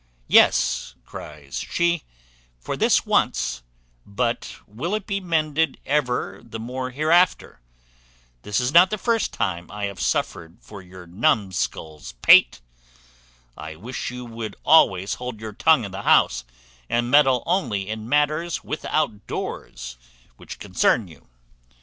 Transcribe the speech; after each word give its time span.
"Yes," 0.27 0.95
cries 1.05 1.59
she, 1.59 2.01
"for 2.59 2.75
this 2.75 3.05
once; 3.05 3.61
but 4.03 4.55
will 4.65 4.95
it 4.95 5.05
be 5.05 5.19
mended 5.19 5.77
ever 5.85 6.41
the 6.43 6.57
more 6.57 6.89
hereafter? 6.89 7.59
This 8.41 8.59
is 8.59 8.73
not 8.73 8.89
the 8.89 8.97
first 8.97 9.31
time 9.31 9.69
I 9.69 9.85
have 9.85 10.01
suffered 10.01 10.57
for 10.59 10.81
your 10.81 11.05
numscull's 11.05 12.13
pate. 12.23 12.61
I 13.55 13.75
wish 13.75 14.09
you 14.09 14.25
would 14.25 14.55
always 14.65 15.13
hold 15.13 15.39
your 15.39 15.53
tongue 15.53 15.83
in 15.85 15.91
the 15.91 16.01
house, 16.01 16.45
and 16.89 17.11
meddle 17.11 17.43
only 17.45 17.87
in 17.87 18.09
matters 18.09 18.63
without 18.63 19.27
doors, 19.27 19.97
which 20.35 20.57
concern 20.57 21.07
you. 21.07 21.27